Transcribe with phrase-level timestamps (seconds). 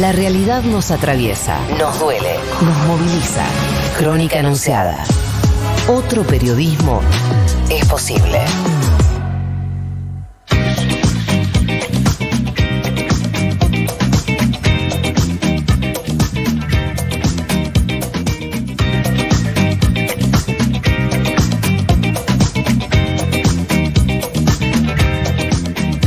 [0.00, 3.46] La realidad nos atraviesa, nos duele, nos moviliza.
[3.96, 5.02] Crónica Anunciada.
[5.88, 7.00] Otro periodismo
[7.70, 8.40] es posible.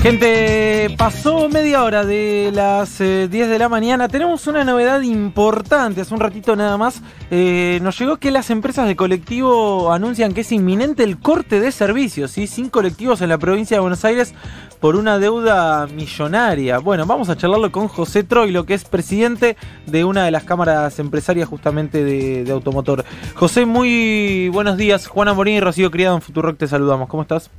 [0.02, 4.08] Gente, pasó media hora de las 10 eh, de la mañana.
[4.08, 6.00] Tenemos una novedad importante.
[6.00, 10.42] Hace un ratito nada más eh, nos llegó que las empresas de colectivo anuncian que
[10.42, 12.48] es inminente el corte de servicios, ¿sí?
[12.48, 14.34] sin colectivos en la provincia de Buenos Aires
[14.80, 16.80] por una deuda millonaria.
[16.80, 20.98] Bueno, vamos a charlarlo con José Troilo, que es presidente de una de las cámaras
[21.00, 23.04] empresarias justamente de, automotor.
[23.36, 25.08] José, muy buenos días.
[25.08, 27.10] Juana Morín y Rocío Criado en Futurock te saludamos.
[27.10, 27.52] ¿Cómo estás?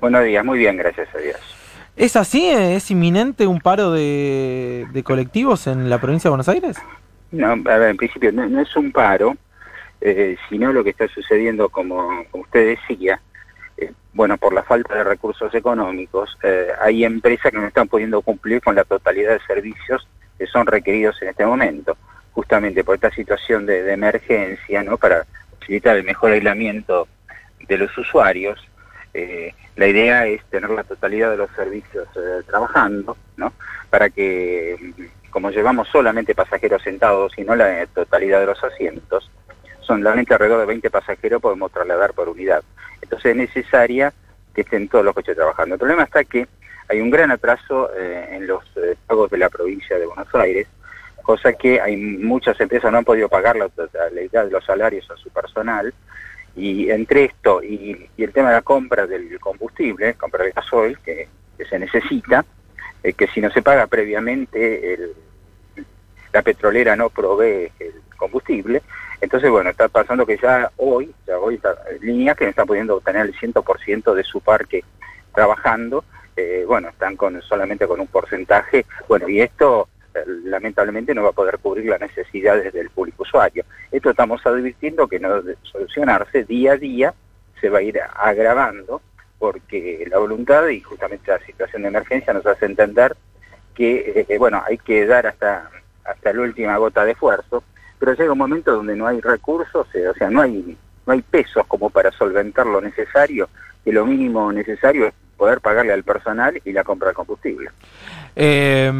[0.00, 1.53] Buenos días, muy bien, gracias a Dios.
[1.96, 2.48] ¿Es así?
[2.48, 6.76] ¿Es inminente un paro de, colectivos en la provincia de Buenos Aires?
[7.30, 9.36] No, a ver, en principio no, es un paro,
[10.00, 13.20] eh, sino lo que está sucediendo, como, usted decía,
[13.76, 18.22] eh, bueno, por la falta de recursos económicos, eh, hay empresas que no están pudiendo
[18.22, 21.96] cumplir con la totalidad de servicios que son requeridos en este momento,
[22.32, 24.96] justamente por esta situación de, de emergencia, ¿no?
[24.96, 25.26] Para
[25.60, 27.06] facilitar el mejor aislamiento
[27.68, 28.58] de los usuarios.
[29.14, 33.52] Eh, la idea es tener la totalidad de los servicios eh, trabajando, ¿no?
[33.88, 39.30] Para que, mm, como llevamos solamente pasajeros sentados y no la totalidad de los asientos,
[39.80, 42.64] solamente alrededor de 20 pasajeros podemos trasladar por unidad.
[43.00, 44.12] Entonces es necesaria
[44.52, 45.76] que estén todos los coches trabajando.
[45.76, 46.48] El problema está que
[46.88, 48.64] hay un gran atraso eh, en los
[49.06, 50.66] pagos de la provincia de Buenos Aires,
[51.22, 55.16] cosa que hay muchas empresas no han podido pagar la totalidad de los salarios a
[55.16, 55.92] su personal,
[56.56, 61.28] y entre esto y, el tema de la compra del combustible, compra de gasoil que,
[61.68, 62.44] se necesita,
[63.02, 64.98] eh, que si no se paga previamente
[66.32, 68.82] la petrolera no provee el combustible,
[69.20, 72.96] entonces bueno, está pasando que ya hoy, ya hoy está, líneas que no están pudiendo
[72.96, 74.84] obtener el 100% de su parque
[75.32, 76.04] trabajando,
[76.36, 79.88] eh, bueno, están con solamente con un porcentaje, bueno, y esto
[80.44, 83.64] lamentablemente no va a poder cubrir las necesidades del público usuario.
[83.90, 87.14] Esto estamos advirtiendo que no debe solucionarse día a día,
[87.60, 89.00] se va a ir agravando
[89.38, 93.16] porque la voluntad y justamente la situación de emergencia nos hace entender
[93.74, 95.70] que, eh, bueno, hay que dar hasta,
[96.04, 97.62] hasta la última gota de esfuerzo,
[97.98, 100.76] pero llega un momento donde no hay recursos, eh, o sea, no hay,
[101.06, 103.48] no hay pesos como para solventar lo necesario,
[103.84, 107.70] que lo mínimo necesario es poder pagarle al personal y la compra de combustible.
[108.36, 108.90] Eh,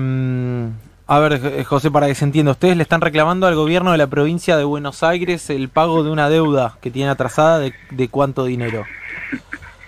[1.07, 3.99] a ver, eh, José, para que se entienda, ustedes le están reclamando al gobierno de
[3.99, 8.45] la provincia de Buenos Aires el pago de una deuda que tiene atrasada de, cuánto
[8.47, 8.87] dinero.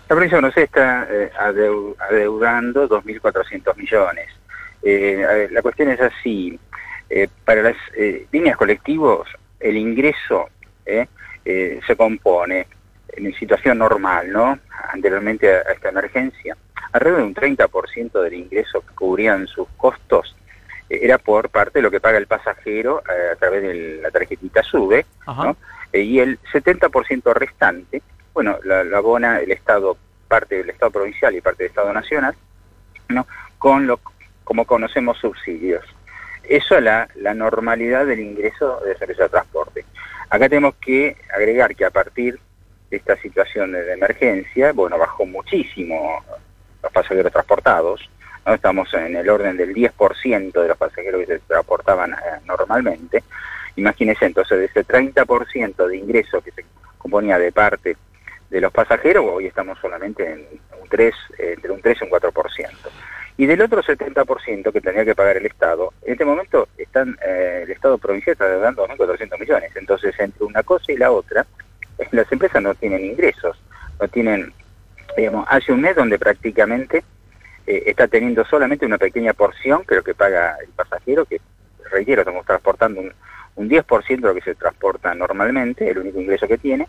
[0.08, 1.30] La provincia de Buenos Aires está eh,
[2.10, 4.28] adeudando 2.400 millones.
[4.82, 6.58] Eh, la cuestión es así,
[7.44, 7.76] para las
[8.30, 9.28] líneas colectivos
[9.60, 10.48] el ingreso
[10.84, 12.66] se compone
[13.08, 14.58] en situación normal, ¿no?
[14.92, 16.56] Anteriormente a, a esta emergencia,
[16.92, 20.36] alrededor de un 30% del ingreso que cubrían sus costos
[20.88, 24.62] era por parte de lo que paga el pasajero eh, a través de la tarjetita
[24.62, 25.04] SUBE,
[25.92, 28.02] eh, y el 70% restante,
[28.32, 29.96] bueno, la, abona el Estado,
[30.28, 32.34] parte del Estado provincial y parte del Estado nacional,
[33.08, 33.26] ¿no?
[33.58, 34.00] con lo
[34.44, 35.84] como conocemos subsidios.
[36.44, 39.84] Eso es la, la normalidad del ingreso de servicio de transporte.
[40.30, 42.38] Acá tenemos que agregar que a partir
[42.90, 46.24] de esta situación de emergencia, bueno, bajó muchísimo
[46.82, 48.08] los pasajeros transportados,
[48.54, 53.22] estamos en el orden del 10% de los pasajeros que se transportaban eh, normalmente.
[53.76, 56.64] Imagínense entonces de ese 30% de ingreso que se
[56.98, 57.96] componía de parte
[58.50, 60.46] de los pasajeros, hoy estamos solamente en
[60.80, 62.70] un 3, entre un 3 y un 4%.
[63.38, 67.62] Y del otro 70% que tenía que pagar el Estado, en este momento están, eh,
[67.64, 69.72] el Estado provincial está dando 2.400 millones.
[69.74, 71.44] Entonces, entre una cosa y la otra,
[72.12, 73.60] las empresas no tienen ingresos,
[74.00, 74.52] no tienen,
[75.16, 77.04] digamos, hace un mes donde prácticamente
[77.66, 81.40] eh, está teniendo solamente una pequeña porción que lo que paga el pasajero, que
[81.90, 83.12] reitero, estamos transportando un,
[83.56, 86.86] un 10% de lo que se transporta normalmente, el único ingreso que tiene,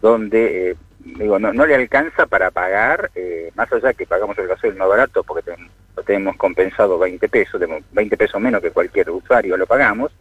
[0.00, 4.76] donde eh, digo, no, le alcanza para pagar, eh, más allá que pagamos el gasoil
[4.76, 5.52] más barato porque
[5.96, 7.60] lo tenemos compensado 20 pesos,
[7.92, 10.12] 20 pesos menos que cualquier usuario lo pagamos,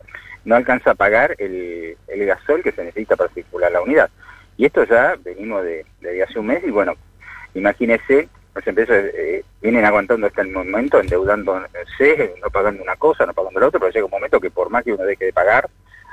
[0.45, 4.09] no alcanza a pagar el, el gasoil que se necesita para circular la unidad.
[4.57, 6.95] Y esto ya venimos de, de hace un mes y bueno,
[7.53, 8.29] imagínese
[8.59, 13.59] las empresas eh, vienen aguantando hasta el momento, endeudándose, no pagando una cosa, no pagando
[13.59, 15.69] la otra, pero llega un momento que por más que uno deje de pagar,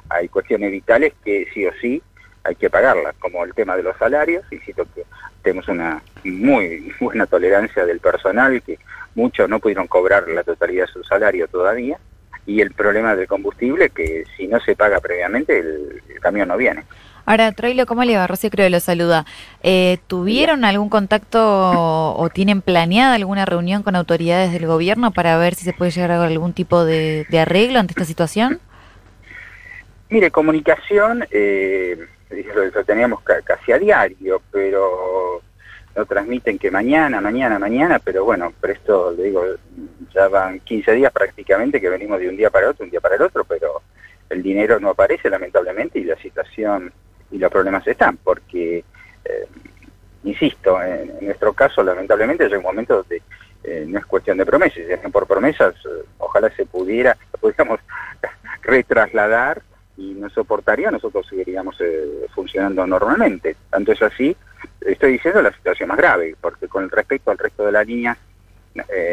[0.09, 2.01] hay cuestiones vitales que sí o sí
[2.45, 5.03] hay que pagarlas, como el tema de los salarios, insisto que
[5.43, 8.79] tenemos una muy buena tolerancia del personal, que
[9.17, 11.99] muchos no pudieron cobrar la totalidad de su salario todavía,
[12.47, 16.85] y el problema del combustible, que si no se paga previamente, el, camión no viene.
[17.27, 18.29] Ahora, Troilo, ¿cómo le va?
[18.29, 19.27] Rocío creo que lo saluda.
[19.65, 25.57] Eh, ¿Tuvieron algún contacto o, tienen planeada alguna reunión con autoridades del gobierno para ver
[25.57, 28.61] si se puede llegar a algún tipo de, arreglo ante esta situación?
[30.09, 31.99] Mire, comunicación, eh,
[32.31, 35.43] lo, teníamos casi a diario, pero
[35.97, 39.43] no transmiten que mañana, mañana, mañana, pero bueno, pero esto, le digo,
[40.15, 43.17] ya van 15 días prácticamente que venimos de un día para otro, un día para
[43.17, 43.83] el otro, pero
[44.31, 46.93] el dinero no aparece lamentablemente y la situación
[47.31, 48.85] y los problemas están, porque,
[49.25, 49.47] eh,
[50.25, 53.23] insisto, en, nuestro caso lamentablemente hay un momento donde
[53.65, 54.83] eh, no es cuestión de promesas,
[55.13, 57.81] por promesas, eh, ojalá se pudiera, pudiéramos
[58.63, 59.63] retrasladar
[59.97, 61.77] y no soportaría, nosotros seguiríamos
[62.35, 63.57] funcionando normalmente.
[63.71, 64.37] Tanto es así,
[64.83, 68.17] estoy diciendo la situación más grave, porque con respecto al resto de la línea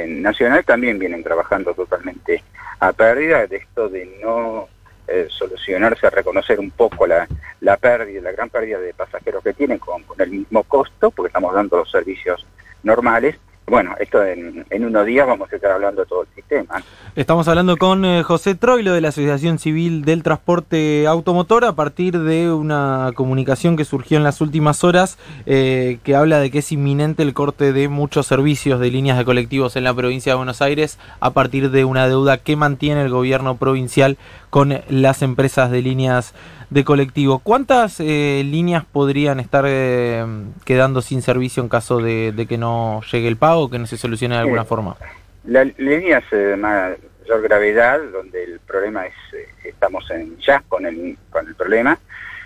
[0.07, 2.43] nacional también vienen trabajando totalmente
[2.81, 4.67] a pérdida de esto de no
[5.07, 7.27] eh, solucionarse a reconocer un poco la,
[7.61, 11.27] la pérdida, la gran pérdida de pasajeros que tienen con, con el mismo costo, porque
[11.27, 12.45] estamos dando los servicios
[12.83, 13.37] normales,
[13.73, 16.83] bueno, esto en, unos días vamos a estar hablando de todo el sistema.
[17.15, 22.19] Estamos hablando con eh, José Troilo de la Asociación Civil del Transporte Automotor a partir
[22.19, 25.17] de una comunicación que surgió en las últimas horas
[25.47, 29.25] eh, que habla de que es inminente el corte de muchos servicios de líneas de
[29.25, 33.09] colectivos en la provincia de Buenos Aires a partir de una deuda que mantiene el
[33.09, 34.17] gobierno provincial
[34.51, 36.35] con las empresas de líneas
[36.73, 37.39] de colectivo.
[37.39, 40.25] ¿Cuántas eh, líneas podrían estar eh,
[40.65, 44.35] quedando sin servicio en caso de, que no llegue el pago, que no se solucione
[44.35, 44.97] de alguna forma?
[45.45, 51.15] Las líneas de mayor gravedad, donde el problema es, eh, estamos en ya con el,
[51.29, 51.99] con el problema,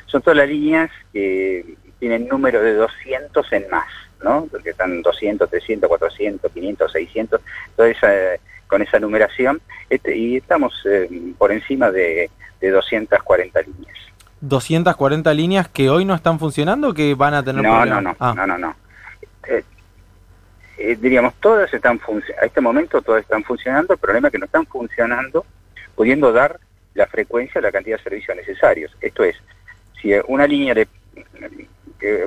[0.08, 1.66] son todas las líneas que
[2.00, 3.88] tienen número de 200 en más,
[4.22, 4.48] ¿no?
[4.52, 7.42] Porque están 200, 300, 400, 500, 600,
[7.78, 8.10] toda esa,
[8.68, 10.84] con esa numeración, este, y estamos
[11.38, 12.30] por encima de,
[12.60, 13.87] de 240 líneas.
[14.42, 18.34] 240 líneas que hoy no están funcionando que van a tener no, No, no, ah.
[18.36, 18.76] no, no, no.
[19.48, 19.64] Eh,
[20.78, 22.00] eh, diríamos, todas están
[22.42, 25.46] a este momento todas están funcionando, el problema es que no están funcionando
[25.96, 26.60] pudiendo dar
[26.94, 28.96] la frecuencia, la cantidad de servicios necesarios.
[29.02, 29.36] Esto es,
[30.00, 30.88] si una línea de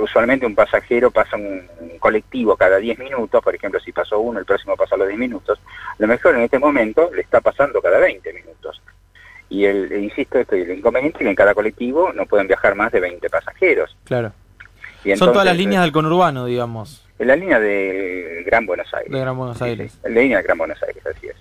[0.00, 1.68] usualmente un pasajero pasa un,
[2.00, 5.20] colectivo cada 10 minutos, por ejemplo, si pasó uno, el próximo pasa a los 10
[5.20, 5.60] minutos,
[5.98, 8.80] lo mejor en este momento le está pasando cada 20 minutos.
[9.50, 12.92] Y el, insisto, esto el inconveniente es que en cada colectivo no pueden viajar más
[12.92, 13.96] de 20 pasajeros.
[14.04, 14.32] Claro.
[15.16, 17.04] Son todas las líneas del conurbano, digamos.
[17.18, 19.10] En la línea de Gran Buenos Aires.
[19.10, 19.98] De Gran Buenos Aires.
[20.04, 21.36] en la línea de Gran Buenos Aires, así es.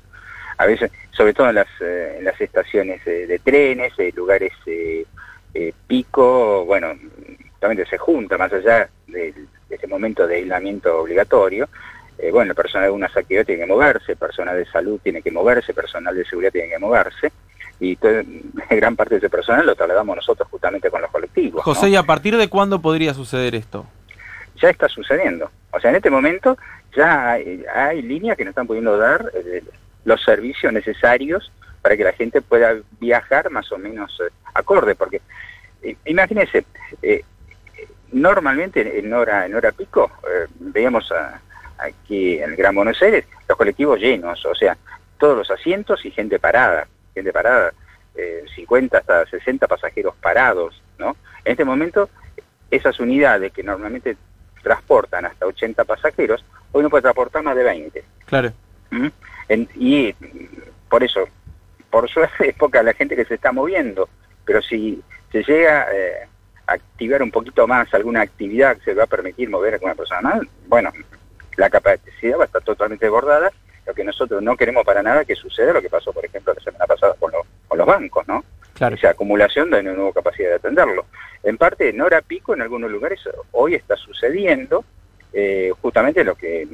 [0.58, 5.06] A veces, sobre todo en las, eh, en las estaciones de trenes, en lugares eh,
[5.54, 6.94] eh, pico, bueno,
[7.60, 9.34] también se junta, más allá de,
[9.70, 11.70] ese momento de aislamiento obligatorio,
[12.34, 15.74] bueno, el personal de unas actividades tiene que moverse, personal de salud tiene que moverse,
[15.74, 17.32] personal de seguridad tiene que moverse,
[17.80, 17.98] y
[18.70, 21.64] gran parte de ese personal lo trasladamos nosotros justamente con los colectivos.
[21.64, 23.86] José, ¿y a partir de cuándo podría suceder esto?
[24.62, 25.50] Ya está sucediendo.
[25.72, 26.58] O sea, en este momento
[26.96, 29.64] ya hay, líneas que no están pudiendo dar eh,
[30.06, 35.22] los servicios necesarios para que la gente pueda viajar más o menos eh, acorde, porque
[35.82, 36.66] eh, imagínense,
[38.12, 40.12] normalmente en hora en hora pico
[40.60, 41.14] veíamos
[41.78, 44.76] aquí en el Gran Buenos Aires los colectivos llenos, o sea,
[45.20, 47.74] todos los asientos y gente parada gente parada,
[48.56, 51.16] 50 eh, hasta 60 pasajeros parados, ¿no?
[51.46, 52.10] En este momento,
[52.70, 54.18] esas unidades que normalmente
[54.62, 58.04] transportan hasta 80 pasajeros, hoy no puede transportar más de 20.
[58.26, 58.52] Claro.
[58.92, 59.08] ¿Mm?
[59.76, 60.16] y
[60.90, 61.28] por eso,
[61.90, 64.10] por suerte es poca la gente que se está moviendo,
[64.46, 65.02] pero si
[65.32, 66.28] se llega eh,
[66.68, 69.96] a activar un poquito más alguna actividad que se va a permitir mover a alguna
[69.96, 70.92] persona más, bueno,
[71.56, 73.52] la capacidad va a estar totalmente desbordada
[73.86, 76.64] lo que nosotros no queremos para nada que suceda lo que pasó, por ejemplo, la
[76.64, 76.86] semana
[77.80, 78.44] los bancos, ¿no?
[78.74, 78.96] Claro.
[78.96, 81.06] Esa acumulación de una nueva capacidad de atenderlo.
[81.44, 83.20] En parte, en hora pico, en algunos lugares,
[83.52, 84.86] hoy está sucediendo
[85.34, 86.68] eh, justamente lo que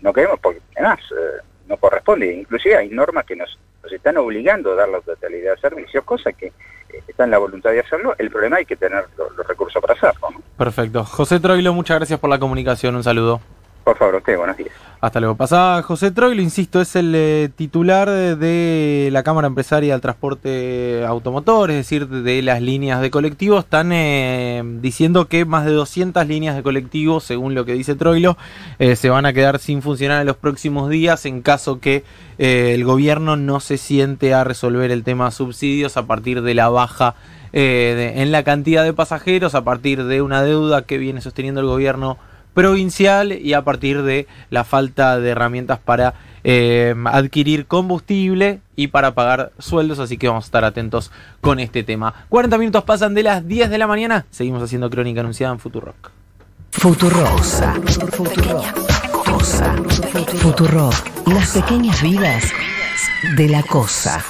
[0.00, 2.32] no queremos, porque además eh, no corresponde.
[2.32, 6.32] Inclusive hay normas que nos, nos están obligando a dar la totalidad de servicios, cosa
[6.32, 8.14] que eh, está en la voluntad de hacerlo.
[8.18, 10.28] El problema hay que tener los, recursos para hacerlo.
[10.56, 11.04] Perfecto.
[11.04, 12.96] José Troilo, muchas gracias por la comunicación.
[12.96, 13.40] Un saludo.
[13.84, 14.70] Por favor, usted, buenos días.
[15.00, 15.34] Hasta luego.
[15.34, 21.70] Pasaba José Troilo, insisto, es el eh, titular de la Cámara Empresaria del Transporte Automotor,
[21.70, 23.64] es decir, de las líneas de colectivos.
[23.64, 28.36] Están eh, diciendo que más de 200 líneas de colectivos, según lo que dice Troilo,
[28.78, 32.04] eh, se van a quedar sin funcionar en los próximos días en caso que
[32.36, 37.14] el gobierno no se siente a resolver el tema subsidios a partir de la baja
[37.52, 42.16] en la cantidad de pasajeros, a partir de una deuda que viene sosteniendo el gobierno
[42.54, 49.14] provincial y a partir de la falta de herramientas para eh, adquirir combustible y para
[49.14, 52.14] pagar sueldos, así que vamos a estar atentos con este tema.
[52.28, 56.10] 40 minutos pasan de las 10 de la mañana, seguimos haciendo crónica anunciada en Futurock.
[56.72, 57.74] Futurosa.
[60.38, 60.94] Futurock.
[61.26, 62.52] Las pequeñas vidas
[63.36, 64.24] de la cosa.